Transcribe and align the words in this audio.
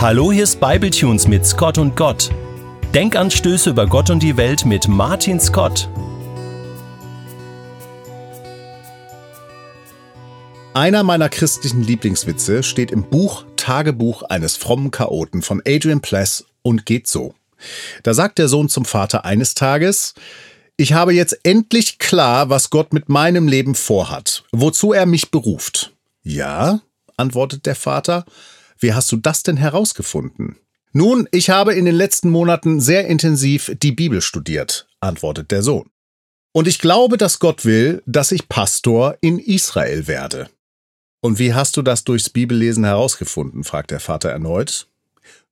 Hallo, 0.00 0.32
hier 0.32 0.44
ist 0.44 0.60
Bibletunes 0.60 1.28
mit 1.28 1.44
Scott 1.44 1.76
und 1.76 1.94
Gott. 1.94 2.30
Denkanstöße 2.94 3.68
über 3.68 3.86
Gott 3.86 4.08
und 4.08 4.22
die 4.22 4.38
Welt 4.38 4.64
mit 4.64 4.88
Martin 4.88 5.38
Scott. 5.38 5.90
Einer 10.72 11.02
meiner 11.02 11.28
christlichen 11.28 11.82
Lieblingswitze 11.82 12.62
steht 12.62 12.92
im 12.92 13.02
Buch 13.02 13.44
Tagebuch 13.56 14.22
eines 14.22 14.56
frommen 14.56 14.90
Chaoten 14.90 15.42
von 15.42 15.60
Adrian 15.66 16.00
Pless 16.00 16.46
und 16.62 16.86
geht 16.86 17.06
so. 17.06 17.34
Da 18.02 18.14
sagt 18.14 18.38
der 18.38 18.48
Sohn 18.48 18.70
zum 18.70 18.86
Vater 18.86 19.26
eines 19.26 19.52
Tages, 19.52 20.14
ich 20.78 20.94
habe 20.94 21.12
jetzt 21.12 21.38
endlich 21.42 21.98
klar, 21.98 22.48
was 22.48 22.70
Gott 22.70 22.94
mit 22.94 23.10
meinem 23.10 23.48
Leben 23.48 23.74
vorhat, 23.74 24.44
wozu 24.50 24.94
er 24.94 25.04
mich 25.04 25.30
beruft. 25.30 25.92
Ja, 26.22 26.80
antwortet 27.18 27.66
der 27.66 27.74
Vater, 27.74 28.24
wie 28.80 28.92
hast 28.92 29.12
du 29.12 29.16
das 29.16 29.42
denn 29.42 29.56
herausgefunden? 29.56 30.56
Nun, 30.92 31.28
ich 31.30 31.50
habe 31.50 31.74
in 31.74 31.84
den 31.84 31.94
letzten 31.94 32.30
Monaten 32.30 32.80
sehr 32.80 33.06
intensiv 33.06 33.72
die 33.80 33.92
Bibel 33.92 34.20
studiert, 34.20 34.88
antwortet 34.98 35.52
der 35.52 35.62
Sohn. 35.62 35.88
Und 36.52 36.66
ich 36.66 36.80
glaube, 36.80 37.16
dass 37.16 37.38
Gott 37.38 37.64
will, 37.64 38.02
dass 38.06 38.32
ich 38.32 38.48
Pastor 38.48 39.16
in 39.20 39.38
Israel 39.38 40.08
werde. 40.08 40.50
Und 41.20 41.38
wie 41.38 41.54
hast 41.54 41.76
du 41.76 41.82
das 41.82 42.02
durchs 42.02 42.30
Bibellesen 42.30 42.84
herausgefunden? 42.84 43.62
fragt 43.62 43.92
der 43.92 44.00
Vater 44.00 44.30
erneut. 44.30 44.89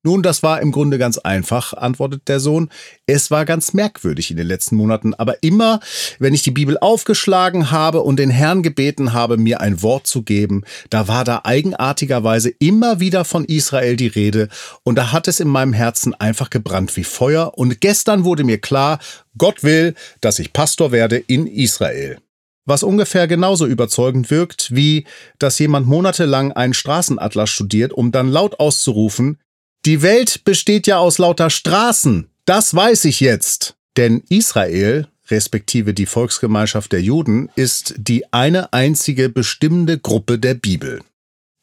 Nun, 0.04 0.22
das 0.22 0.44
war 0.44 0.60
im 0.60 0.70
Grunde 0.70 0.96
ganz 0.96 1.18
einfach, 1.18 1.72
antwortet 1.74 2.28
der 2.28 2.38
Sohn. 2.38 2.70
Es 3.06 3.32
war 3.32 3.44
ganz 3.44 3.74
merkwürdig 3.74 4.30
in 4.30 4.36
den 4.36 4.46
letzten 4.46 4.76
Monaten, 4.76 5.12
aber 5.12 5.42
immer, 5.42 5.80
wenn 6.20 6.34
ich 6.34 6.42
die 6.42 6.52
Bibel 6.52 6.78
aufgeschlagen 6.78 7.72
habe 7.72 8.02
und 8.02 8.18
den 8.18 8.30
Herrn 8.30 8.62
gebeten 8.62 9.12
habe, 9.12 9.36
mir 9.36 9.60
ein 9.60 9.82
Wort 9.82 10.06
zu 10.06 10.22
geben, 10.22 10.62
da 10.90 11.08
war 11.08 11.24
da 11.24 11.40
eigenartigerweise 11.42 12.50
immer 12.60 13.00
wieder 13.00 13.24
von 13.24 13.44
Israel 13.44 13.96
die 13.96 14.06
Rede. 14.06 14.48
Und 14.84 14.94
da 14.94 15.10
hat 15.10 15.26
es 15.26 15.40
in 15.40 15.48
meinem 15.48 15.72
Herzen 15.72 16.14
einfach 16.14 16.48
gebrannt 16.48 16.96
wie 16.96 17.04
Feuer. 17.04 17.58
Und 17.58 17.80
gestern 17.80 18.24
wurde 18.24 18.44
mir 18.44 18.60
klar, 18.60 19.00
Gott 19.36 19.64
will, 19.64 19.94
dass 20.20 20.38
ich 20.38 20.52
Pastor 20.52 20.92
werde 20.92 21.16
in 21.16 21.48
Israel. 21.48 22.18
Was 22.66 22.82
ungefähr 22.84 23.26
genauso 23.26 23.66
überzeugend 23.66 24.30
wirkt, 24.30 24.74
wie 24.74 25.06
dass 25.38 25.58
jemand 25.58 25.88
monatelang 25.88 26.52
einen 26.52 26.74
Straßenatlas 26.74 27.50
studiert, 27.50 27.92
um 27.92 28.12
dann 28.12 28.28
laut 28.28 28.60
auszurufen, 28.60 29.38
die 29.86 30.02
Welt 30.02 30.44
besteht 30.44 30.86
ja 30.86 30.98
aus 30.98 31.18
lauter 31.18 31.50
Straßen. 31.50 32.28
Das 32.44 32.74
weiß 32.74 33.04
ich 33.06 33.20
jetzt. 33.20 33.76
Denn 33.96 34.22
Israel, 34.28 35.08
respektive 35.30 35.94
die 35.94 36.06
Volksgemeinschaft 36.06 36.92
der 36.92 37.02
Juden, 37.02 37.50
ist 37.56 37.94
die 37.96 38.32
eine 38.32 38.72
einzige 38.72 39.28
bestimmende 39.28 39.98
Gruppe 39.98 40.38
der 40.38 40.54
Bibel. 40.54 41.00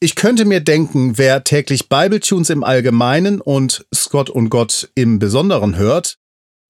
Ich 0.00 0.14
könnte 0.14 0.44
mir 0.44 0.60
denken, 0.60 1.16
wer 1.16 1.44
täglich 1.44 1.88
Bibletunes 1.88 2.50
im 2.50 2.64
Allgemeinen 2.64 3.40
und 3.40 3.86
Scott 3.94 4.28
und 4.28 4.50
Gott 4.50 4.90
im 4.94 5.18
Besonderen 5.18 5.76
hört, 5.76 6.18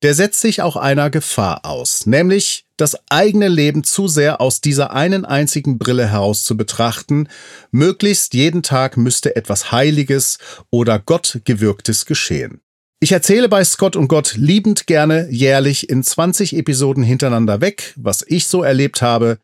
der 0.03 0.15
setzt 0.15 0.41
sich 0.41 0.63
auch 0.63 0.77
einer 0.77 1.11
Gefahr 1.11 1.65
aus, 1.65 2.07
nämlich 2.07 2.66
das 2.77 2.97
eigene 3.11 3.49
Leben 3.49 3.85
zu 3.85 4.09
sehr 4.09 4.41
aus 4.41 4.61
dieser 4.61 4.93
einen 4.93 5.25
einzigen 5.25 5.79
Brille 5.79 6.07
heraus 6.07 6.45
zu 6.45 6.57
betrachten, 6.57 7.29
möglichst 7.71 8.35
jeden 8.35 8.63
Tag 8.63 8.97
müsste 8.97 9.37
etwas 9.37 9.73
Heiliges 9.73 10.39
oder 10.71 10.99
Gottgewirktes 10.99 12.07
geschehen. 12.07 12.61
Ich 13.01 13.13
erzähle 13.13 13.49
bei 13.49 13.63
Scott 13.63 13.95
und 13.95 14.09
Gott 14.09 14.35
liebend 14.37 14.87
gerne 14.87 15.29
jährlich 15.31 15.91
in 15.91 16.03
20 16.03 16.57
Episoden 16.57 17.03
hintereinander 17.03 17.61
weg, 17.61 17.93
was 17.97 18.25
ich 18.27 18.47
so 18.47 18.63
erlebt 18.63 19.03
habe, 19.03 19.39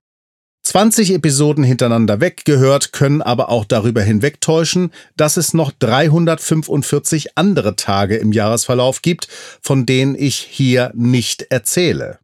20 0.65 1.13
Episoden 1.15 1.65
hintereinander 1.65 2.21
weggehört, 2.21 2.93
können 2.93 3.21
aber 3.21 3.49
auch 3.49 3.65
darüber 3.65 4.01
hinwegtäuschen, 4.01 4.93
dass 5.17 5.37
es 5.37 5.55
noch 5.55 5.73
345 5.73 7.37
andere 7.37 7.75
Tage 7.75 8.17
im 8.17 8.33
Jahresverlauf 8.33 9.03
gibt, 9.03 9.27
von 9.61 9.87
denen 9.87 10.15
ich 10.15 10.37
hier 10.37 10.93
nicht 10.95 11.43
erzähle. 11.51 12.22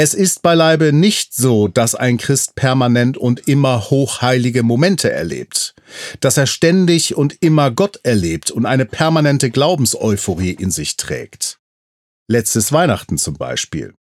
Es 0.00 0.14
ist 0.14 0.42
beileibe 0.42 0.92
nicht 0.92 1.34
so, 1.34 1.66
dass 1.66 1.96
ein 1.96 2.18
Christ 2.18 2.54
permanent 2.54 3.18
und 3.18 3.48
immer 3.48 3.90
hochheilige 3.90 4.62
Momente 4.62 5.10
erlebt, 5.10 5.74
dass 6.20 6.36
er 6.36 6.46
ständig 6.46 7.16
und 7.16 7.38
immer 7.40 7.72
Gott 7.72 7.98
erlebt 8.04 8.52
und 8.52 8.64
eine 8.64 8.86
permanente 8.86 9.50
Glaubenseuphorie 9.50 10.52
in 10.52 10.70
sich 10.70 10.96
trägt. 10.98 11.58
Letztes 12.28 12.70
Weihnachten 12.70 13.18
zum 13.18 13.34
Beispiel. 13.34 13.92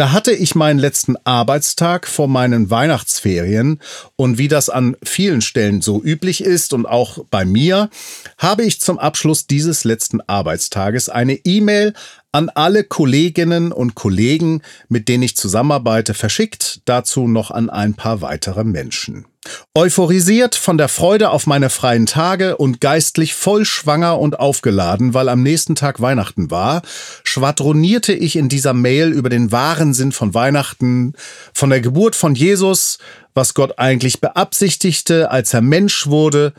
Da 0.00 0.12
hatte 0.12 0.32
ich 0.32 0.54
meinen 0.54 0.78
letzten 0.78 1.16
Arbeitstag 1.24 2.08
vor 2.08 2.26
meinen 2.26 2.70
Weihnachtsferien 2.70 3.80
und 4.16 4.38
wie 4.38 4.48
das 4.48 4.70
an 4.70 4.96
vielen 5.02 5.42
Stellen 5.42 5.82
so 5.82 6.02
üblich 6.02 6.42
ist 6.42 6.72
und 6.72 6.86
auch 6.86 7.26
bei 7.30 7.44
mir, 7.44 7.90
habe 8.38 8.64
ich 8.64 8.80
zum 8.80 8.98
Abschluss 8.98 9.46
dieses 9.46 9.84
letzten 9.84 10.22
Arbeitstages 10.22 11.10
eine 11.10 11.34
E-Mail 11.34 11.92
an 12.32 12.48
alle 12.48 12.82
Kolleginnen 12.82 13.72
und 13.72 13.94
Kollegen, 13.94 14.62
mit 14.88 15.06
denen 15.06 15.22
ich 15.22 15.36
zusammenarbeite, 15.36 16.14
verschickt, 16.14 16.80
dazu 16.86 17.28
noch 17.28 17.50
an 17.50 17.68
ein 17.68 17.92
paar 17.92 18.22
weitere 18.22 18.64
Menschen. 18.64 19.26
Euphorisiert 19.74 20.54
von 20.54 20.78
der 20.78 20.88
Freude 20.88 21.30
auf 21.30 21.46
meine 21.46 21.70
freien 21.70 22.06
Tage 22.06 22.56
und 22.56 22.80
geistlich 22.80 23.34
voll 23.34 23.64
schwanger 23.64 24.18
und 24.18 24.38
aufgeladen, 24.38 25.14
weil 25.14 25.28
am 25.28 25.42
nächsten 25.42 25.76
Tag 25.76 26.00
Weihnachten 26.00 26.50
war, 26.50 26.82
schwadronierte 27.22 28.12
ich 28.12 28.36
in 28.36 28.48
dieser 28.48 28.74
Mail 28.74 29.10
über 29.10 29.28
den 29.28 29.52
wahren 29.52 29.94
Sinn 29.94 30.12
von 30.12 30.34
Weihnachten, 30.34 31.12
von 31.54 31.70
der 31.70 31.80
Geburt 31.80 32.16
von 32.16 32.34
Jesus, 32.34 32.98
was 33.34 33.54
Gott 33.54 33.78
eigentlich 33.78 34.20
beabsichtigte, 34.20 35.30
als 35.30 35.54
er 35.54 35.62
Mensch 35.62 36.06
wurde, 36.06 36.52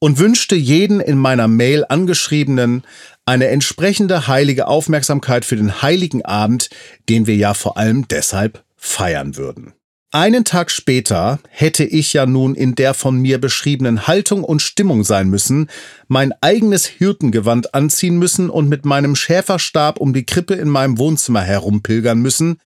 und 0.00 0.18
wünschte 0.18 0.54
jeden 0.54 1.00
in 1.00 1.18
meiner 1.18 1.48
Mail 1.48 1.84
angeschriebenen 1.88 2.84
eine 3.26 3.48
entsprechende 3.48 4.26
heilige 4.26 4.66
Aufmerksamkeit 4.66 5.44
für 5.44 5.56
den 5.56 5.82
heiligen 5.82 6.24
Abend, 6.24 6.70
den 7.08 7.26
wir 7.26 7.36
ja 7.36 7.52
vor 7.54 7.76
allem 7.76 8.08
deshalb 8.08 8.64
feiern 8.76 9.36
würden. 9.36 9.74
Einen 10.10 10.46
Tag 10.46 10.70
später 10.70 11.38
hätte 11.50 11.84
ich 11.84 12.14
ja 12.14 12.24
nun 12.24 12.54
in 12.54 12.74
der 12.74 12.94
von 12.94 13.20
mir 13.20 13.38
beschriebenen 13.38 14.06
Haltung 14.06 14.42
und 14.42 14.62
Stimmung 14.62 15.04
sein 15.04 15.28
müssen, 15.28 15.68
mein 16.06 16.32
eigenes 16.40 16.86
Hirtengewand 16.86 17.74
anziehen 17.74 18.18
müssen 18.18 18.48
und 18.48 18.70
mit 18.70 18.86
meinem 18.86 19.14
Schäferstab 19.14 20.00
um 20.00 20.14
die 20.14 20.24
Krippe 20.24 20.54
in 20.54 20.70
meinem 20.70 20.96
Wohnzimmer 20.96 21.42
herumpilgern 21.42 22.18
müssen. 22.20 22.58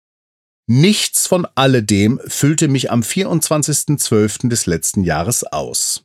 Nichts 0.69 1.27
von 1.27 1.45
alledem 1.57 2.21
füllte 2.29 2.69
mich 2.69 2.93
am 2.93 3.01
24.12. 3.01 4.49
des 4.49 4.67
letzten 4.67 5.03
Jahres 5.03 5.43
aus. 5.43 6.05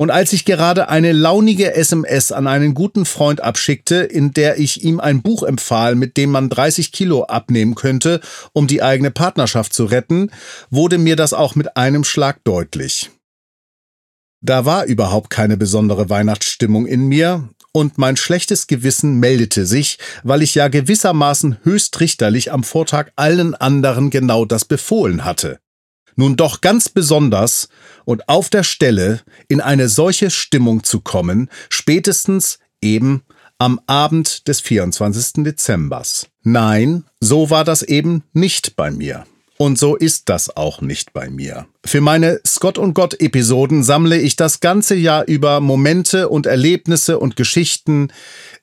Und 0.00 0.12
als 0.12 0.32
ich 0.32 0.44
gerade 0.44 0.88
eine 0.88 1.10
launige 1.10 1.74
SMS 1.74 2.30
an 2.30 2.46
einen 2.46 2.72
guten 2.72 3.04
Freund 3.04 3.40
abschickte, 3.40 3.96
in 3.96 4.32
der 4.32 4.58
ich 4.58 4.84
ihm 4.84 5.00
ein 5.00 5.22
Buch 5.22 5.42
empfahl, 5.42 5.96
mit 5.96 6.16
dem 6.16 6.30
man 6.30 6.48
30 6.48 6.92
Kilo 6.92 7.24
abnehmen 7.24 7.74
könnte, 7.74 8.20
um 8.52 8.68
die 8.68 8.80
eigene 8.80 9.10
Partnerschaft 9.10 9.74
zu 9.74 9.86
retten, 9.86 10.30
wurde 10.70 10.98
mir 10.98 11.16
das 11.16 11.32
auch 11.32 11.56
mit 11.56 11.76
einem 11.76 12.04
Schlag 12.04 12.44
deutlich. 12.44 13.10
Da 14.40 14.64
war 14.64 14.84
überhaupt 14.84 15.30
keine 15.30 15.56
besondere 15.56 16.08
Weihnachtsstimmung 16.08 16.86
in 16.86 17.08
mir, 17.08 17.48
und 17.72 17.98
mein 17.98 18.16
schlechtes 18.16 18.66
Gewissen 18.66 19.20
meldete 19.20 19.66
sich, 19.66 19.98
weil 20.22 20.42
ich 20.42 20.54
ja 20.54 20.68
gewissermaßen 20.68 21.58
höchst 21.64 22.00
richterlich 22.00 22.50
am 22.50 22.64
Vortag 22.64 23.10
allen 23.14 23.54
anderen 23.54 24.10
genau 24.10 24.44
das 24.44 24.64
befohlen 24.64 25.24
hatte 25.24 25.60
nun 26.18 26.36
doch 26.36 26.60
ganz 26.60 26.88
besonders 26.88 27.68
und 28.04 28.28
auf 28.28 28.50
der 28.50 28.64
Stelle 28.64 29.20
in 29.48 29.60
eine 29.60 29.88
solche 29.88 30.30
Stimmung 30.30 30.82
zu 30.82 31.00
kommen, 31.00 31.48
spätestens 31.70 32.58
eben 32.82 33.22
am 33.58 33.80
Abend 33.86 34.46
des 34.48 34.60
24. 34.60 35.44
Dezembers. 35.44 36.26
Nein, 36.42 37.04
so 37.20 37.50
war 37.50 37.64
das 37.64 37.82
eben 37.82 38.24
nicht 38.32 38.76
bei 38.76 38.90
mir. 38.90 39.24
Und 39.58 39.76
so 39.76 39.96
ist 39.96 40.28
das 40.28 40.56
auch 40.56 40.80
nicht 40.80 41.12
bei 41.12 41.30
mir. 41.30 41.66
Für 41.84 42.00
meine 42.00 42.40
Scott 42.46 42.78
und 42.78 42.94
Gott 42.94 43.20
Episoden 43.20 43.82
sammle 43.82 44.18
ich 44.18 44.36
das 44.36 44.60
ganze 44.60 44.94
Jahr 44.94 45.26
über 45.26 45.58
Momente 45.58 46.28
und 46.28 46.46
Erlebnisse 46.46 47.18
und 47.18 47.34
Geschichten. 47.34 48.12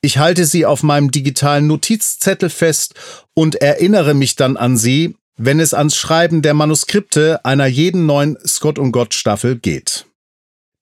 Ich 0.00 0.16
halte 0.16 0.46
sie 0.46 0.64
auf 0.64 0.82
meinem 0.82 1.10
digitalen 1.10 1.66
Notizzettel 1.66 2.48
fest 2.48 2.94
und 3.34 3.56
erinnere 3.56 4.14
mich 4.14 4.36
dann 4.36 4.56
an 4.56 4.78
sie, 4.78 5.16
wenn 5.36 5.60
es 5.60 5.74
ans 5.74 5.96
Schreiben 5.96 6.42
der 6.42 6.54
Manuskripte 6.54 7.44
einer 7.44 7.66
jeden 7.66 8.06
neuen 8.06 8.36
Scott 8.46 8.78
und 8.78 8.92
Gott 8.92 9.14
Staffel 9.14 9.56
geht. 9.56 10.06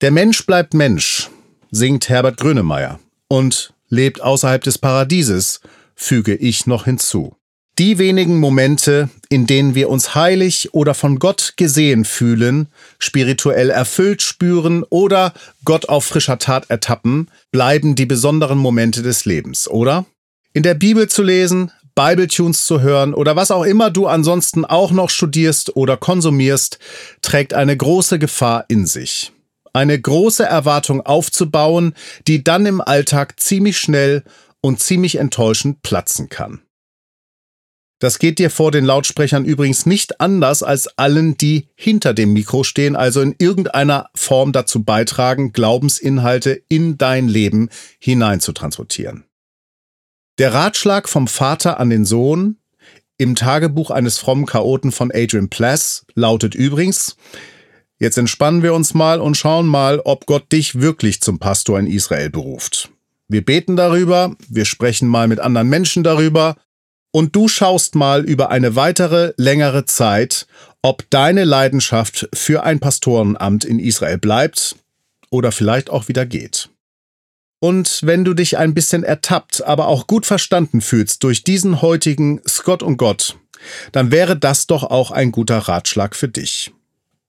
Der 0.00 0.10
Mensch 0.10 0.46
bleibt 0.46 0.74
Mensch, 0.74 1.30
singt 1.70 2.08
Herbert 2.08 2.36
Grönemeyer, 2.36 3.00
und 3.28 3.72
lebt 3.88 4.20
außerhalb 4.20 4.62
des 4.62 4.78
Paradieses, 4.78 5.60
füge 5.94 6.34
ich 6.34 6.66
noch 6.66 6.84
hinzu. 6.84 7.36
Die 7.78 7.98
wenigen 7.98 8.38
Momente, 8.38 9.08
in 9.28 9.48
denen 9.48 9.74
wir 9.74 9.88
uns 9.88 10.14
heilig 10.14 10.74
oder 10.74 10.94
von 10.94 11.18
Gott 11.18 11.54
gesehen 11.56 12.04
fühlen, 12.04 12.68
spirituell 13.00 13.70
erfüllt 13.70 14.22
spüren 14.22 14.84
oder 14.90 15.34
Gott 15.64 15.88
auf 15.88 16.04
frischer 16.04 16.38
Tat 16.38 16.70
ertappen, 16.70 17.28
bleiben 17.50 17.96
die 17.96 18.06
besonderen 18.06 18.58
Momente 18.58 19.02
des 19.02 19.24
Lebens, 19.24 19.66
oder? 19.66 20.06
In 20.52 20.62
der 20.62 20.74
Bibel 20.74 21.08
zu 21.08 21.24
lesen, 21.24 21.72
Bibletunes 21.94 22.66
zu 22.66 22.80
hören 22.80 23.14
oder 23.14 23.36
was 23.36 23.50
auch 23.50 23.64
immer 23.64 23.90
du 23.90 24.06
ansonsten 24.06 24.64
auch 24.64 24.90
noch 24.90 25.10
studierst 25.10 25.76
oder 25.76 25.96
konsumierst, 25.96 26.78
trägt 27.22 27.54
eine 27.54 27.76
große 27.76 28.18
Gefahr 28.18 28.64
in 28.68 28.86
sich. 28.86 29.32
eine 29.74 30.00
große 30.00 30.44
Erwartung 30.44 31.00
aufzubauen, 31.00 31.94
die 32.28 32.44
dann 32.44 32.64
im 32.64 32.80
Alltag 32.80 33.40
ziemlich 33.40 33.76
schnell 33.78 34.22
und 34.60 34.80
ziemlich 34.80 35.16
enttäuschend 35.16 35.82
platzen 35.82 36.28
kann. 36.28 36.62
Das 37.98 38.18
geht 38.18 38.38
dir 38.38 38.50
vor 38.50 38.70
den 38.70 38.84
Lautsprechern 38.84 39.44
übrigens 39.44 39.86
nicht 39.86 40.20
anders 40.20 40.62
als 40.62 40.86
allen, 40.98 41.36
die 41.36 41.68
hinter 41.74 42.12
dem 42.14 42.32
Mikro 42.32 42.62
stehen, 42.62 42.96
also 42.96 43.20
in 43.20 43.34
irgendeiner 43.38 44.10
Form 44.14 44.52
dazu 44.52 44.84
beitragen, 44.84 45.52
Glaubensinhalte 45.52 46.62
in 46.68 46.96
dein 46.98 47.28
Leben 47.28 47.68
hinein 47.98 48.40
zu 48.40 48.52
transportieren. 48.52 49.24
Der 50.38 50.52
Ratschlag 50.52 51.08
vom 51.08 51.28
Vater 51.28 51.78
an 51.78 51.90
den 51.90 52.04
Sohn 52.04 52.56
im 53.18 53.36
Tagebuch 53.36 53.92
eines 53.92 54.18
frommen 54.18 54.46
Chaoten 54.46 54.90
von 54.90 55.12
Adrian 55.14 55.48
Plass 55.48 56.04
lautet 56.14 56.56
übrigens, 56.56 57.16
jetzt 58.00 58.18
entspannen 58.18 58.64
wir 58.64 58.74
uns 58.74 58.94
mal 58.94 59.20
und 59.20 59.36
schauen 59.36 59.68
mal, 59.68 60.00
ob 60.00 60.26
Gott 60.26 60.50
dich 60.50 60.80
wirklich 60.80 61.20
zum 61.20 61.38
Pastor 61.38 61.78
in 61.78 61.86
Israel 61.86 62.30
beruft. 62.30 62.90
Wir 63.28 63.44
beten 63.44 63.76
darüber, 63.76 64.34
wir 64.48 64.64
sprechen 64.64 65.06
mal 65.06 65.28
mit 65.28 65.38
anderen 65.38 65.68
Menschen 65.68 66.02
darüber 66.02 66.56
und 67.12 67.36
du 67.36 67.46
schaust 67.46 67.94
mal 67.94 68.24
über 68.24 68.50
eine 68.50 68.74
weitere 68.74 69.34
längere 69.36 69.84
Zeit, 69.84 70.48
ob 70.82 71.08
deine 71.10 71.44
Leidenschaft 71.44 72.28
für 72.34 72.64
ein 72.64 72.80
Pastorenamt 72.80 73.64
in 73.64 73.78
Israel 73.78 74.18
bleibt 74.18 74.74
oder 75.30 75.52
vielleicht 75.52 75.90
auch 75.90 76.08
wieder 76.08 76.26
geht. 76.26 76.70
Und 77.60 78.00
wenn 78.02 78.24
du 78.24 78.34
dich 78.34 78.58
ein 78.58 78.74
bisschen 78.74 79.04
ertappt, 79.04 79.64
aber 79.64 79.88
auch 79.88 80.06
gut 80.06 80.26
verstanden 80.26 80.80
fühlst 80.80 81.22
durch 81.22 81.44
diesen 81.44 81.80
heutigen 81.80 82.40
Scott 82.46 82.82
und 82.82 82.96
Gott, 82.96 83.38
dann 83.92 84.10
wäre 84.10 84.36
das 84.36 84.66
doch 84.66 84.82
auch 84.82 85.10
ein 85.10 85.32
guter 85.32 85.58
Ratschlag 85.58 86.14
für 86.14 86.28
dich. 86.28 86.72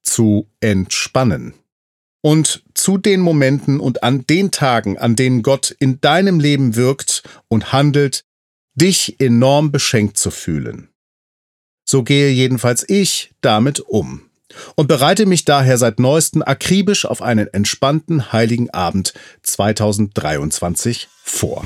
Zu 0.02 0.48
entspannen. 0.60 1.54
Und 2.22 2.64
zu 2.74 2.98
den 2.98 3.22
Momenten 3.22 3.80
und 3.80 4.04
an 4.04 4.26
den 4.28 4.52
Tagen, 4.52 4.98
an 4.98 5.16
denen 5.16 5.44
Gott 5.44 5.76
in 5.80 6.02
deinem 6.02 6.40
Leben 6.40 6.76
wirkt 6.76 7.24
und 7.48 7.72
handelt, 7.72 8.26
dich 8.74 9.20
enorm 9.20 9.72
beschenkt 9.72 10.18
zu 10.18 10.32
fühlen. 10.32 10.90
So 11.88 12.04
gehe 12.04 12.30
jedenfalls 12.32 12.84
ich 12.90 13.32
damit 13.42 13.80
um 13.80 14.25
und 14.76 14.88
bereite 14.88 15.26
mich 15.26 15.46
daher 15.46 15.78
seit 15.78 16.00
neuestem 16.00 16.44
akribisch 16.44 17.06
auf 17.06 17.22
einen 17.22 17.48
entspannten 17.54 18.32
heiligen 18.32 18.70
Abend 18.70 19.14
2023 19.44 21.08
vor. 21.24 21.64